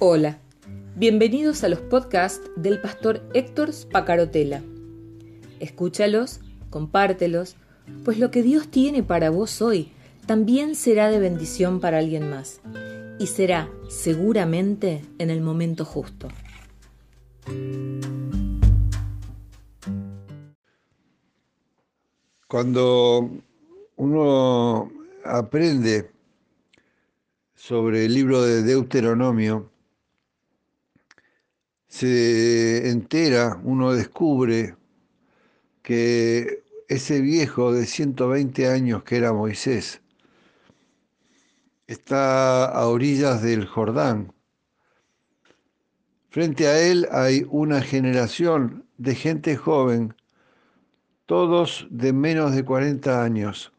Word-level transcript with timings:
Hola, 0.00 0.38
bienvenidos 0.94 1.64
a 1.64 1.68
los 1.68 1.80
podcasts 1.80 2.48
del 2.54 2.80
pastor 2.80 3.20
Héctor 3.34 3.72
Spacarotela. 3.72 4.62
Escúchalos, 5.58 6.38
compártelos, 6.70 7.56
pues 8.04 8.20
lo 8.20 8.30
que 8.30 8.44
Dios 8.44 8.68
tiene 8.68 9.02
para 9.02 9.30
vos 9.30 9.60
hoy 9.60 9.90
también 10.24 10.76
será 10.76 11.10
de 11.10 11.18
bendición 11.18 11.80
para 11.80 11.98
alguien 11.98 12.30
más 12.30 12.60
y 13.18 13.26
será 13.26 13.68
seguramente 13.88 15.04
en 15.18 15.30
el 15.30 15.40
momento 15.40 15.84
justo. 15.84 16.28
Cuando 22.46 23.28
uno 23.96 24.92
aprende 25.24 26.12
sobre 27.56 28.04
el 28.04 28.14
libro 28.14 28.42
de 28.42 28.62
Deuteronomio, 28.62 29.72
se 31.88 32.90
entera, 32.90 33.60
uno 33.64 33.92
descubre 33.92 34.76
que 35.82 36.62
ese 36.88 37.20
viejo 37.20 37.72
de 37.72 37.86
120 37.86 38.68
años 38.68 39.02
que 39.02 39.16
era 39.16 39.32
Moisés 39.32 40.00
está 41.86 42.66
a 42.66 42.86
orillas 42.86 43.42
del 43.42 43.66
Jordán. 43.66 44.32
Frente 46.28 46.68
a 46.68 46.78
él 46.78 47.08
hay 47.10 47.46
una 47.50 47.80
generación 47.80 48.86
de 48.98 49.14
gente 49.14 49.56
joven, 49.56 50.14
todos 51.24 51.86
de 51.90 52.12
menos 52.12 52.54
de 52.54 52.64
40 52.64 53.24
años. 53.24 53.72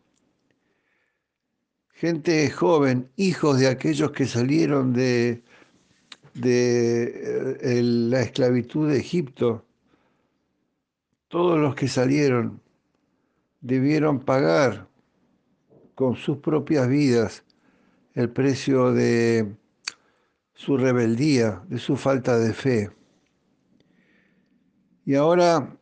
Gente 1.89 2.49
joven, 2.49 3.11
hijos 3.17 3.59
de 3.59 3.67
aquellos 3.67 4.11
que 4.11 4.25
salieron 4.25 4.93
de 4.93 5.43
de 6.41 7.57
eh, 7.61 7.81
la 7.83 8.21
esclavitud 8.21 8.89
de 8.89 8.97
Egipto, 8.97 9.65
todos 11.27 11.59
los 11.59 11.75
que 11.75 11.87
salieron 11.87 12.61
debieron 13.61 14.19
pagar 14.19 14.87
con 15.95 16.15
sus 16.15 16.37
propias 16.37 16.87
vidas 16.87 17.43
el 18.13 18.29
precio 18.29 18.91
de 18.93 19.55
su 20.53 20.77
rebeldía, 20.77 21.61
de 21.67 21.77
su 21.77 21.95
falta 21.95 22.37
de 22.37 22.53
fe. 22.53 22.91
Y 25.05 25.15
ahora 25.15 25.77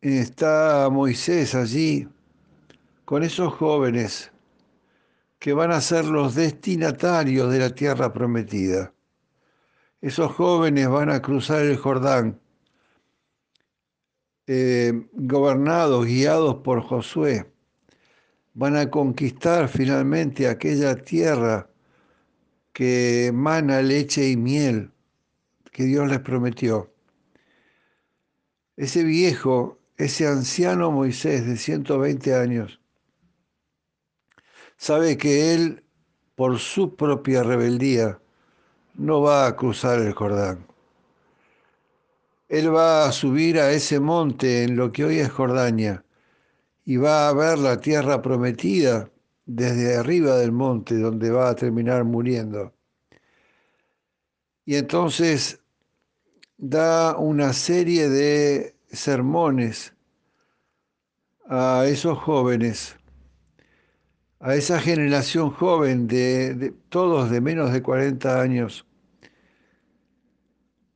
está 0.00 0.88
Moisés 0.90 1.54
allí 1.54 2.08
con 3.04 3.22
esos 3.22 3.54
jóvenes 3.54 4.32
que 5.38 5.52
van 5.52 5.70
a 5.70 5.80
ser 5.80 6.04
los 6.06 6.34
destinatarios 6.34 7.50
de 7.52 7.58
la 7.58 7.70
tierra 7.70 8.12
prometida. 8.12 8.92
Esos 10.00 10.32
jóvenes 10.32 10.88
van 10.88 11.10
a 11.10 11.22
cruzar 11.22 11.62
el 11.62 11.76
Jordán, 11.76 12.40
eh, 14.46 14.92
gobernados, 15.12 16.06
guiados 16.06 16.56
por 16.56 16.82
Josué. 16.82 17.50
Van 18.54 18.76
a 18.76 18.90
conquistar 18.90 19.68
finalmente 19.68 20.48
aquella 20.48 20.96
tierra 20.96 21.68
que 22.72 23.26
emana 23.26 23.80
leche 23.80 24.28
y 24.28 24.36
miel 24.36 24.92
que 25.72 25.84
Dios 25.84 26.08
les 26.08 26.20
prometió. 26.20 26.92
Ese 28.76 29.02
viejo, 29.02 29.78
ese 29.96 30.26
anciano 30.26 30.90
Moisés 30.90 31.46
de 31.46 31.56
120 31.56 32.34
años, 32.34 32.80
sabe 34.76 35.16
que 35.16 35.54
él, 35.54 35.84
por 36.34 36.58
su 36.58 36.96
propia 36.96 37.42
rebeldía, 37.42 38.20
no 38.98 39.20
va 39.20 39.46
a 39.46 39.56
cruzar 39.56 40.00
el 40.00 40.12
Jordán. 40.12 40.66
Él 42.48 42.74
va 42.74 43.06
a 43.06 43.12
subir 43.12 43.58
a 43.58 43.72
ese 43.72 44.00
monte 44.00 44.62
en 44.62 44.76
lo 44.76 44.92
que 44.92 45.04
hoy 45.04 45.18
es 45.18 45.30
Jordania 45.30 46.04
y 46.84 46.96
va 46.96 47.28
a 47.28 47.32
ver 47.32 47.58
la 47.58 47.80
tierra 47.80 48.22
prometida 48.22 49.10
desde 49.44 49.96
arriba 49.96 50.36
del 50.36 50.52
monte 50.52 50.96
donde 50.96 51.30
va 51.30 51.50
a 51.50 51.56
terminar 51.56 52.04
muriendo. 52.04 52.72
Y 54.64 54.76
entonces 54.76 55.60
da 56.56 57.16
una 57.16 57.52
serie 57.52 58.08
de 58.08 58.76
sermones 58.90 59.92
a 61.48 61.84
esos 61.86 62.18
jóvenes, 62.18 62.96
a 64.40 64.54
esa 64.54 64.80
generación 64.80 65.50
joven 65.50 66.06
de, 66.06 66.74
todos 66.88 67.30
de 67.30 67.40
menos 67.40 67.72
de 67.72 67.82
40 67.82 68.40
años, 68.40 68.86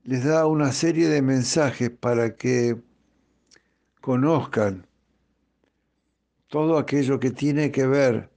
les 0.05 0.25
da 0.25 0.47
una 0.47 0.73
serie 0.73 1.09
de 1.09 1.23
mensajes 1.23 1.91
para 1.91 2.37
que 2.37 2.77
conozcan 4.01 4.87
todo 6.49 6.79
aquello 6.79 7.21
que 7.21 7.31
tiene 7.31 7.71
que 7.71 7.87
ver 7.87 8.31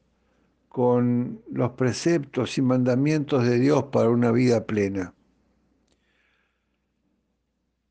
con 0.70 1.42
los 1.52 1.72
preceptos 1.72 2.58
y 2.58 2.62
mandamientos 2.62 3.46
de 3.46 3.60
Dios 3.60 3.86
para 3.92 4.10
una 4.10 4.32
vida 4.32 4.66
plena. 4.66 5.14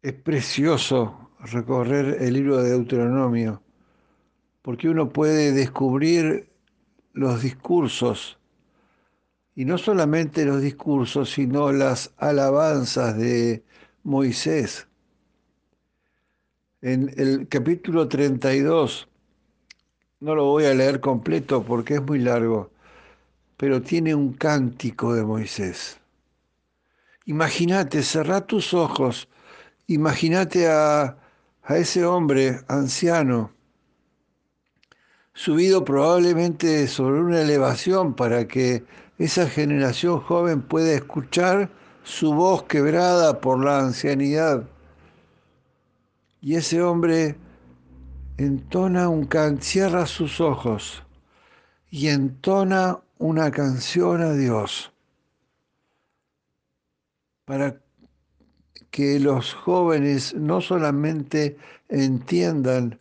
Es 0.01 0.15
precioso 0.15 1.31
recorrer 1.41 2.23
el 2.23 2.35
libro 2.35 2.59
de 2.63 2.71
Deuteronomio 2.71 3.63
porque 4.63 4.89
uno 4.89 5.09
puede 5.13 5.53
descubrir 5.53 6.52
los 7.13 7.43
discursos 7.43 8.39
y 9.55 9.65
no 9.65 9.79
solamente 9.79 10.45
los 10.45 10.63
discursos, 10.63 11.31
sino 11.31 11.73
las 11.73 12.13
alabanzas 12.17 13.17
de 13.17 13.63
Moisés. 14.03 14.89
En 16.81 17.13
el 17.17 17.49
capítulo 17.49 18.09
32, 18.09 19.09
no 20.21 20.35
lo 20.35 20.45
voy 20.47 20.65
a 20.65 20.75
leer 20.75 21.01
completo 21.01 21.63
porque 21.63 21.95
es 21.95 22.03
muy 22.03 22.19
largo, 22.19 22.71
pero 23.57 23.83
tiene 23.83 24.15
un 24.15 24.33
cántico 24.33 25.15
de 25.15 25.25
Moisés. 25.25 25.99
Imagínate, 27.27 28.03
cerrá 28.03 28.41
tus 28.47 28.75
ojos, 28.75 29.29
imagínate 29.87 30.69
a, 30.69 31.17
a 31.63 31.77
ese 31.77 32.05
hombre 32.05 32.61
anciano, 32.69 33.53
subido 35.35 35.85
probablemente 35.85 36.87
sobre 36.89 37.21
una 37.21 37.41
elevación 37.41 38.15
para 38.15 38.47
que 38.47 38.85
esa 39.19 39.49
generación 39.49 40.21
joven 40.21 40.63
puede 40.63 40.95
escuchar 40.95 41.71
su 42.03 42.35
voz 42.35 42.65
quebrada 42.65 43.41
por 43.41 43.65
la 43.65 43.81
ancianidad. 43.81 44.69
Y 46.41 46.57
ese 46.57 46.83
hombre 46.83 47.37
entona 48.37 49.09
un 49.09 49.27
can, 49.27 49.61
cierra 49.63 50.07
sus 50.07 50.41
ojos 50.41 51.03
y 51.91 52.09
entona 52.09 53.01
una 53.19 53.51
canción 53.51 54.23
a 54.23 54.33
Dios 54.33 54.93
para 57.45 57.81
que 58.91 59.21
los 59.21 59.55
jóvenes 59.55 60.35
no 60.35 60.61
solamente 60.61 61.57
entiendan 61.89 62.99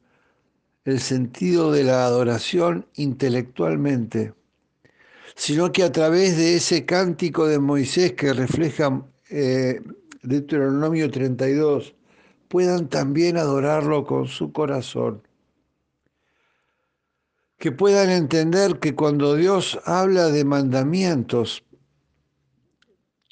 el 0.85 0.99
sentido 0.99 1.71
de 1.71 1.83
la 1.83 2.05
adoración 2.05 2.87
intelectualmente, 2.95 4.33
sino 5.35 5.71
que 5.71 5.83
a 5.83 5.91
través 5.91 6.37
de 6.37 6.55
ese 6.55 6.85
cántico 6.85 7.47
de 7.47 7.59
Moisés 7.59 8.13
que 8.13 8.33
refleja 8.33 9.03
eh, 9.29 9.81
Deuteronomio 10.23 11.09
32, 11.09 11.95
puedan 12.47 12.89
también 12.89 13.37
adorarlo 13.37 14.05
con 14.05 14.27
su 14.27 14.51
corazón. 14.51 15.25
Que 17.57 17.71
puedan 17.71 18.09
entender 18.09 18.79
que 18.79 18.95
cuando 18.95 19.35
Dios 19.35 19.79
habla 19.85 20.27
de 20.29 20.43
mandamientos, 20.43 21.63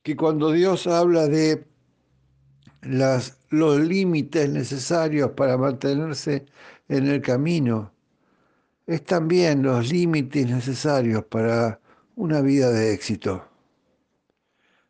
que 0.03 0.15
cuando 0.15 0.51
Dios 0.51 0.87
habla 0.87 1.27
de 1.27 1.65
los 2.81 3.79
límites 3.79 4.49
necesarios 4.49 5.31
para 5.31 5.57
mantenerse 5.57 6.45
en 6.89 7.07
el 7.07 7.21
camino, 7.21 7.93
es 8.87 9.05
también 9.05 9.61
los 9.61 9.91
límites 9.91 10.47
necesarios 10.47 11.23
para 11.25 11.79
una 12.15 12.41
vida 12.41 12.71
de 12.71 12.93
éxito, 12.93 13.45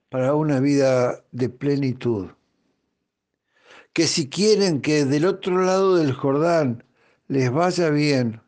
para 0.08 0.34
una 0.34 0.62
vida 0.62 1.22
de 1.32 1.50
plenitud. 1.50 2.30
Que 3.92 4.08
si 4.08 4.30
quieren 4.30 4.82
que 4.82 5.04
del 5.04 5.26
otro 5.26 5.62
lado 5.62 5.98
del 5.98 6.14
Jordán 6.14 6.86
les 7.28 7.52
vaya 7.52 7.90
bien, 7.90 8.42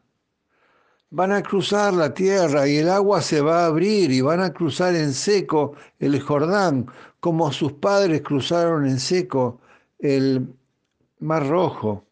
van 1.09 1.33
a 1.33 1.43
cruzar 1.43 1.93
la 1.93 2.13
tierra 2.13 2.69
y 2.69 2.77
el 2.77 2.89
agua 2.89 3.21
se 3.21 3.41
va 3.41 3.63
a 3.63 3.65
abrir 3.65 4.11
y 4.11 4.21
van 4.21 4.39
a 4.39 4.53
cruzar 4.53 4.95
en 4.95 5.13
seco 5.13 5.73
el 5.99 6.21
Jordán, 6.21 6.87
como 7.19 7.51
sus 7.51 7.73
padres 7.73 8.21
cruzaron 8.21 8.87
en 8.87 8.99
seco 8.99 9.59
el 9.99 10.47
Mar 11.19 11.45
Rojo 11.45 12.05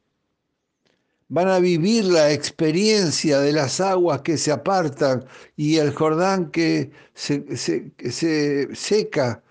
van 1.30 1.48
a 1.48 1.60
vivir 1.60 2.06
la 2.06 2.32
experiencia 2.32 3.40
de 3.40 3.54
las 3.54 3.80
aguas 3.80 4.22
que 4.22 4.38
se 4.38 4.52
apartan 4.52 5.26
y 5.56 5.78
el 5.78 5.94
Jordán 5.94 6.52
que 6.52 6.92
se, 7.14 7.46
seca 8.76 9.44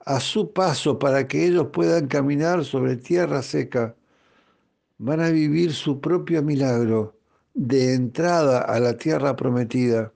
a 0.00 0.20
su 0.20 0.52
paso 0.52 0.98
para 0.98 1.26
que 1.26 1.46
ellos 1.46 1.68
puedan 1.72 2.06
caminar 2.08 2.64
sobre 2.64 2.96
tierra 2.96 3.42
seca, 3.42 3.94
van 4.98 5.20
a 5.20 5.30
vivir 5.30 5.72
su 5.72 6.00
propio 6.00 6.42
milagro 6.42 7.16
de 7.54 7.94
entrada 7.94 8.60
a 8.60 8.78
la 8.80 8.96
tierra 8.96 9.34
prometida, 9.36 10.12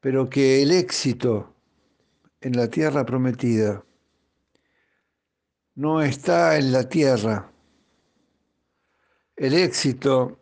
pero 0.00 0.28
que 0.30 0.62
el 0.62 0.70
éxito 0.70 1.52
en 2.40 2.56
la 2.56 2.68
tierra 2.68 3.04
prometida 3.04 3.84
no 5.74 6.02
está 6.02 6.56
en 6.58 6.72
la 6.72 6.88
tierra. 6.88 7.50
El 9.38 9.54
éxito 9.54 10.36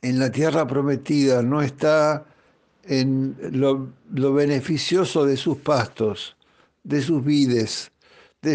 en 0.00 0.18
la 0.18 0.32
tierra 0.32 0.66
prometida 0.66 1.42
no 1.42 1.60
está 1.60 2.24
en 2.84 3.36
lo, 3.52 3.92
beneficioso 4.32 5.26
de 5.26 5.36
sus 5.36 5.58
pastos, 5.58 6.36
de 6.84 7.02
sus 7.02 7.22
vides, 7.22 7.90
de, 8.40 8.54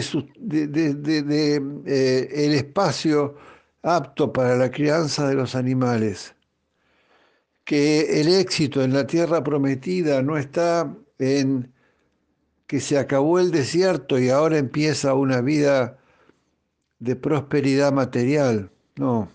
eh, 1.85 2.29
el 2.33 2.53
espacio 2.53 3.35
apto 3.83 4.33
para 4.33 4.56
la 4.56 4.71
crianza 4.71 5.27
de 5.27 5.35
los 5.35 5.53
animales. 5.53 6.33
Que 7.63 8.21
el 8.21 8.27
éxito 8.27 8.81
en 8.81 8.94
la 8.94 9.06
tierra 9.06 9.44
prometida 9.44 10.23
no 10.23 10.38
está 10.38 10.91
en 11.19 11.71
que 12.65 12.79
se 12.79 12.97
acabó 12.97 13.38
el 13.38 13.51
desierto 13.51 14.18
y 14.18 14.29
ahora 14.29 14.57
empieza 14.57 15.13
una 15.13 15.41
vida 15.41 16.00
de 17.00 17.15
prosperidad 17.15 17.91
material. 17.91 18.71
No. 18.98 19.30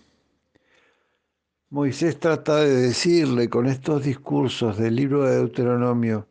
Moisés 1.69 2.19
trata 2.19 2.57
de 2.57 2.75
decirle 2.75 3.49
con 3.49 3.65
estos 3.65 4.03
discursos 4.03 4.77
del 4.77 4.95
libro 4.95 5.23
de 5.25 5.35
Deuteronomio 5.35 6.27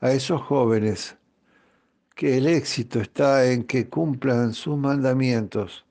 a 0.00 0.12
esos 0.12 0.40
jóvenes 0.42 1.16
que 2.14 2.38
el 2.38 2.46
éxito 2.46 3.00
está 3.00 3.50
en 3.50 3.64
que 3.64 3.88
cumplan 3.88 4.52
sus 4.52 4.76
mandamientos 4.76 5.86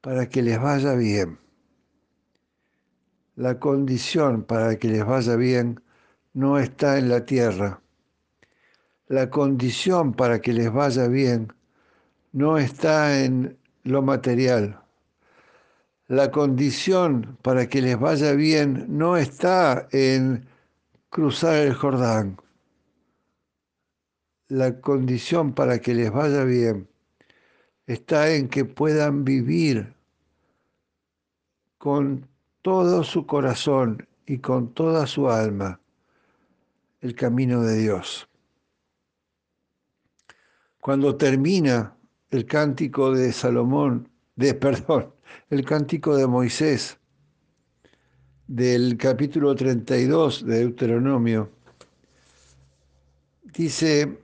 para 0.00 0.28
que 0.28 0.42
les 0.42 0.60
vaya 0.60 0.94
bien. 0.94 1.38
La 3.34 3.58
condición 3.58 4.44
para 4.44 4.78
que 4.78 4.88
les 4.88 5.04
vaya 5.04 5.36
bien 5.36 5.82
no 6.32 6.58
está 6.58 6.98
en 6.98 7.08
la 7.08 7.24
tierra, 7.24 7.80
la 9.08 9.30
condición 9.30 10.14
para 10.14 10.40
que 10.40 10.52
les 10.52 10.72
vaya 10.72 11.08
bien 11.08 11.52
no 12.32 12.58
está 12.58 13.24
en 13.24 13.58
lo 13.84 14.02
material. 14.02 14.85
La 16.08 16.30
condición 16.30 17.36
para 17.42 17.68
que 17.68 17.82
les 17.82 17.98
vaya 17.98 18.32
bien 18.32 18.86
no 18.88 19.16
está 19.16 19.88
en 19.90 20.46
cruzar 21.10 21.56
el 21.56 21.74
Jordán. 21.74 22.40
La 24.46 24.80
condición 24.80 25.52
para 25.52 25.80
que 25.80 25.94
les 25.94 26.12
vaya 26.12 26.44
bien 26.44 26.88
está 27.86 28.30
en 28.30 28.48
que 28.48 28.64
puedan 28.64 29.24
vivir 29.24 29.94
con 31.78 32.28
todo 32.62 33.02
su 33.02 33.26
corazón 33.26 34.06
y 34.26 34.38
con 34.38 34.72
toda 34.74 35.08
su 35.08 35.28
alma 35.28 35.80
el 37.00 37.16
camino 37.16 37.62
de 37.62 37.78
Dios. 37.78 38.28
Cuando 40.80 41.16
termina 41.16 41.96
el 42.30 42.46
cántico 42.46 43.12
de 43.12 43.32
Salomón, 43.32 44.08
de 44.36 44.54
perdón, 44.66 45.15
el 45.50 45.64
cántico 45.64 46.16
de 46.16 46.26
Moisés 46.26 46.98
del 48.46 48.96
capítulo 48.96 49.54
32 49.54 50.46
de 50.46 50.58
Deuteronomio, 50.58 51.50
dice 53.52 54.18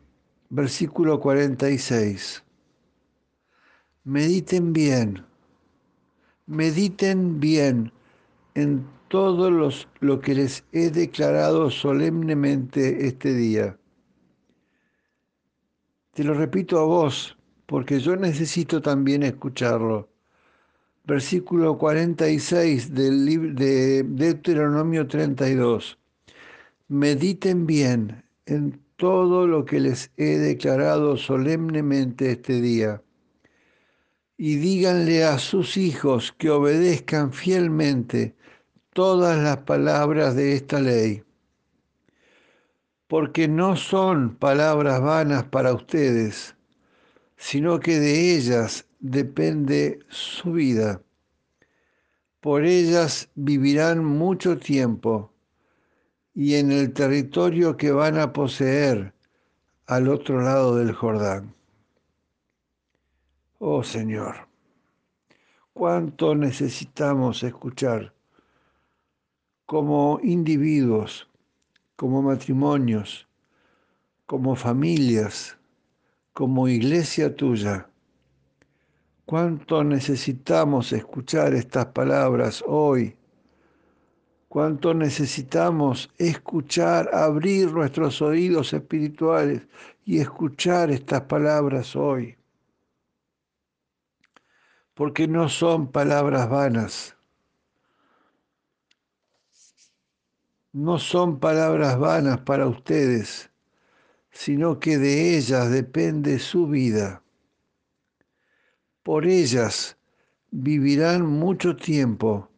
versículo 0.51 1.19
46, 1.19 2.45
mediten 4.05 4.73
bien, 4.73 5.25
mediten 6.47 7.41
bien 7.41 7.93
en 8.55 8.87
todo 9.09 9.51
los, 9.51 9.89
lo 10.01 10.21
que 10.21 10.35
les 10.35 10.65
he 10.73 10.91
declarado 10.91 11.71
solemnemente 11.71 13.07
este 13.07 13.35
día 13.35 13.77
te 16.13 16.25
lo 16.25 16.35
repito 16.35 16.79
a 16.79 16.85
vos, 16.85 17.39
porque 17.67 17.99
yo 17.99 18.17
necesito 18.17 18.83
también 18.83 19.23
escucharlo. 19.23 20.12
Versículo 21.05 21.79
46 21.79 22.95
del 22.95 23.55
de 23.57 24.03
Deuteronomio 24.05 25.07
32. 25.07 25.99
Mediten 26.89 27.67
bien 27.67 28.25
en 28.47 28.81
todo 28.97 29.47
lo 29.47 29.65
que 29.65 29.81
les 29.81 30.11
he 30.17 30.39
declarado 30.39 31.17
solemnemente 31.17 32.33
este 32.33 32.61
día 32.61 33.03
y 34.37 34.57
díganle 34.57 35.25
a 35.25 35.39
sus 35.39 35.77
hijos 35.77 36.33
que 36.39 36.51
obedezcan 36.51 37.33
fielmente 37.33 38.37
todas 38.93 39.43
las 39.43 39.59
palabras 39.59 40.37
de 40.37 40.55
esta 40.55 40.81
ley 40.81 41.25
porque 43.13 43.47
no 43.47 43.77
son 43.77 44.37
palabras 44.37 45.03
vanas 45.03 45.45
para 45.45 45.75
ustedes, 45.75 46.57
sino 47.37 47.79
que 47.79 48.01
de 48.01 48.35
ellas 48.35 48.87
depende 49.03 49.99
su 50.09 50.53
vida. 50.53 51.03
Por 52.41 52.65
ellas 52.65 53.29
vivirán 53.35 54.03
mucho 54.03 54.59
tiempo 54.59 55.31
y 56.35 56.55
en 56.55 56.73
el 56.73 56.95
territorio 56.95 57.77
que 57.77 57.93
van 57.93 58.19
a 58.19 58.33
poseer 58.33 59.13
al 59.87 60.09
otro 60.09 60.41
lado 60.41 60.77
del 60.77 60.95
Jordán. 60.95 61.55
Oh 63.59 63.85
Señor, 63.85 64.49
cuánto 65.75 66.35
necesitamos 66.35 67.43
escuchar 67.43 68.15
como 69.67 70.19
individuos 70.23 71.29
como 72.03 72.21
matrimonios, 72.21 73.29
como 74.27 74.57
familias, 74.57 75.57
como 76.33 76.67
iglesia 76.67 77.37
tuya. 77.37 77.92
Cuánto 79.25 79.85
necesitamos 79.85 80.93
escuchar 80.93 81.55
estas 81.55 81.87
palabras 81.87 82.63
hoy. 82.67 83.17
Cuánto 84.49 84.93
necesitamos 84.93 86.11
escuchar, 86.19 87.09
abrir 87.15 87.73
nuestros 87.73 88.21
oídos 88.21 88.73
espirituales 88.73 89.63
y 90.05 90.19
escuchar 90.19 90.91
estas 90.91 91.23
palabras 91.23 91.97
hoy. 91.97 92.37
Porque 94.95 95.27
no 95.27 95.49
son 95.49 95.91
palabras 95.91 96.51
vanas 96.51 97.17
no 100.73 100.99
son 100.99 101.39
palabras 101.39 101.99
vanas 101.99 102.41
para 102.41 102.67
ustedes, 102.67 103.51
sino 104.31 104.81
que 104.81 104.97
de 104.97 105.37
ellas 105.37 105.71
depende 105.71 106.39
su 106.39 106.67
vida. 106.67 107.22
Por 109.03 109.27
ellas 109.27 109.97
vivirán 110.51 111.27
mucho 111.27 111.77
tiempo 111.77 112.51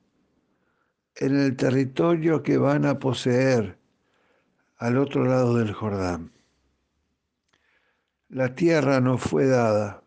en 1.16 1.38
el 1.38 1.56
territorio 1.56 2.42
que 2.42 2.58
van 2.58 2.84
a 2.84 2.98
poseer 2.98 3.78
al 4.76 4.98
otro 4.98 5.24
lado 5.24 5.56
del 5.56 5.72
Jordán. 5.72 6.32
La 8.28 8.54
tierra 8.54 9.00
nos 9.00 9.20
fue 9.20 9.46
dada, 9.46 10.02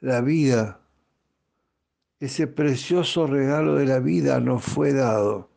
la 0.00 0.20
vida, 0.20 0.80
ese 2.20 2.46
precioso 2.46 3.26
regalo 3.26 3.74
de 3.74 3.86
la 3.86 3.98
vida 3.98 4.38
nos 4.38 4.62
fue 4.62 4.92
dado 4.92 5.52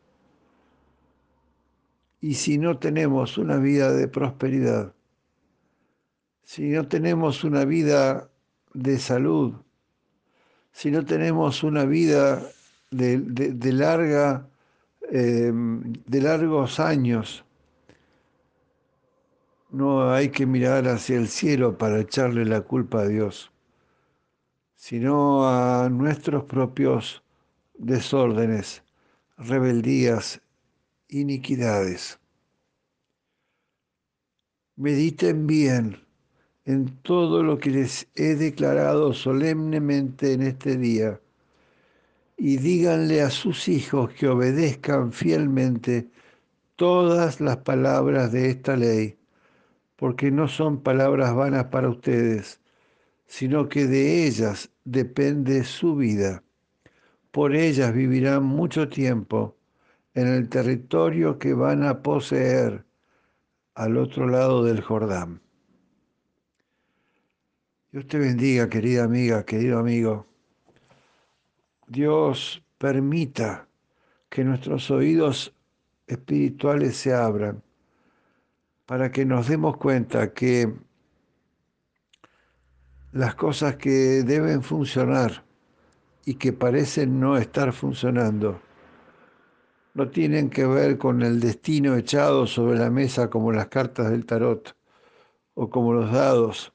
y 2.25 2.33
si 2.33 2.57
no 2.57 2.79
tenemos 2.79 3.37
una 3.37 3.57
vida 3.57 3.93
de 3.93 4.07
prosperidad, 4.07 4.95
si 6.43 6.69
no 6.69 6.87
tenemos 6.87 7.43
una 7.43 7.65
vida 7.65 8.31
de 8.75 8.99
salud, 8.99 9.53
si 10.71 10.91
no 10.91 11.05
tenemos 11.05 11.63
una 11.63 11.85
vida 11.85 12.41
de, 12.91 13.71
larga, 13.71 14.47
em, 15.09 15.93
de 16.05 16.21
largos 16.21 16.79
años, 16.79 17.45
no 19.71 20.11
hay 20.11 20.29
que 20.29 20.45
mirar 20.45 20.87
hacia 20.87 21.17
el 21.17 21.27
cielo 21.29 21.77
para 21.77 22.01
echarle 22.01 22.45
la 22.45 22.61
culpa 22.61 23.01
a 23.01 23.07
Dios, 23.07 23.51
sino 24.75 25.47
a 25.47 25.89
nuestros 25.89 26.43
propios 26.43 27.23
desórdenes, 27.77 28.83
rebeldías 29.37 30.41
iniquidades. 31.07 32.19
Mediten 34.75 35.47
bien 35.47 36.04
en 36.65 36.87
todo 37.03 37.43
lo 37.43 37.57
que 37.57 37.69
les 37.69 38.07
he 38.15 38.35
declarado 38.35 39.13
solemnemente 39.13 40.33
en 40.33 40.41
este 40.41 40.77
día 40.77 41.19
y 42.37 42.57
díganle 42.57 43.21
a 43.21 43.29
sus 43.29 43.67
hijos 43.67 44.11
que 44.13 44.27
obedezcan 44.27 45.13
fielmente 45.13 46.09
todas 46.75 47.39
las 47.39 47.57
palabras 47.57 48.31
de 48.31 48.49
esta 48.49 48.75
ley 48.75 49.17
porque 49.95 50.31
no 50.31 50.47
son 50.47 50.81
palabras 50.81 51.33
vanas 51.33 51.65
para 51.65 51.89
ustedes, 51.89 52.59
sino 53.27 53.69
que 53.69 53.85
de 53.87 54.25
ellas 54.27 54.71
depende 54.83 55.63
su 55.63 55.95
vida. 55.95 56.43
Por 57.31 57.55
ellas 57.55 57.93
vivirán 57.93 58.43
mucho 58.43 58.89
tiempo 58.89 59.55
en 60.13 60.27
el 60.27 60.49
territorio 60.49 61.37
que 61.39 61.53
van 61.53 61.83
a 61.83 62.01
poseer 62.01 62.85
al 63.73 63.97
otro 63.97 64.27
lado 64.27 64.63
del 64.63 64.81
Jordán. 64.81 65.44
Dios 67.95 68.07
te 68.07 68.19
bendiga, 68.19 68.67
querida 68.67 69.05
amiga, 69.05 69.45
querido 69.45 69.79
amigo. 69.79 70.25
Dios 71.87 72.61
permita 72.77 73.69
que 74.27 74.43
nuestros 74.43 74.91
oídos 74.91 75.55
espirituales 76.05 76.97
se 76.97 77.13
abran 77.13 77.63
para 78.85 79.13
que 79.13 79.23
nos 79.23 79.47
demos 79.47 79.77
cuenta 79.77 80.33
que 80.33 80.73
las 83.13 83.33
cosas 83.35 83.77
que 83.77 84.23
deben 84.23 84.61
funcionar 84.61 85.45
y 86.25 86.33
que 86.33 86.51
parecen 86.51 87.17
no 87.21 87.37
estar 87.37 87.71
funcionando 87.71 88.59
no 89.93 90.09
tienen 90.09 90.49
que 90.49 90.65
ver 90.65 90.97
con 90.97 91.21
el 91.21 91.39
destino 91.39 91.95
echado 91.95 92.45
sobre 92.45 92.77
la 92.77 92.89
mesa 92.89 93.29
como 93.29 93.53
las 93.53 93.67
cartas 93.67 94.11
del 94.11 94.25
tarot 94.25 94.75
o 95.53 95.69
como 95.69 95.93
los 95.93 96.11
dados. 96.11 96.74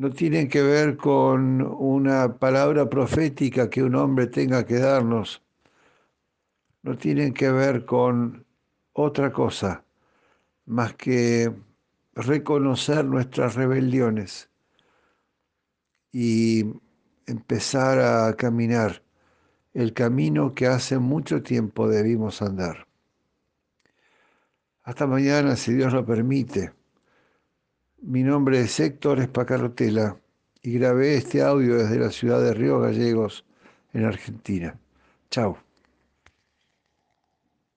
No 0.00 0.08
tienen 0.08 0.48
que 0.48 0.62
ver 0.62 0.96
con 0.96 1.60
una 1.60 2.38
palabra 2.38 2.88
profética 2.88 3.68
que 3.68 3.82
un 3.82 3.94
hombre 3.94 4.28
tenga 4.28 4.64
que 4.64 4.78
darnos. 4.78 5.42
No 6.82 6.96
tienen 6.96 7.34
que 7.34 7.50
ver 7.52 7.84
con 7.84 8.46
otra 8.94 9.30
cosa 9.30 9.84
más 10.64 10.94
que 10.94 11.54
reconocer 12.14 13.04
nuestras 13.04 13.56
rebeliones 13.56 14.48
y 16.12 16.64
empezar 17.26 17.98
a 17.98 18.34
caminar 18.36 19.02
el 19.74 19.92
camino 19.92 20.54
que 20.54 20.66
hace 20.66 20.98
mucho 20.98 21.42
tiempo 21.42 21.90
debimos 21.90 22.40
andar. 22.40 22.86
Hasta 24.82 25.06
mañana, 25.06 25.56
si 25.56 25.74
Dios 25.74 25.92
lo 25.92 26.06
permite. 26.06 26.79
Mi 28.02 28.22
nombre 28.22 28.60
es 28.60 28.80
Héctor 28.80 29.20
Espacarotela 29.20 30.16
y 30.62 30.72
grabé 30.78 31.16
este 31.16 31.42
audio 31.42 31.76
desde 31.76 31.98
la 31.98 32.10
ciudad 32.10 32.42
de 32.42 32.54
Río 32.54 32.80
Gallegos, 32.80 33.44
en 33.92 34.06
Argentina. 34.06 34.78
Chao. 35.30 35.69